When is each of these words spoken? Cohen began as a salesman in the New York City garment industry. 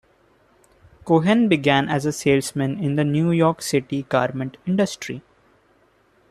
Cohen 1.05 1.47
began 1.47 1.87
as 1.87 2.07
a 2.07 2.11
salesman 2.11 2.83
in 2.83 2.95
the 2.95 3.03
New 3.03 3.29
York 3.29 3.61
City 3.61 4.01
garment 4.09 4.57
industry. 4.65 5.21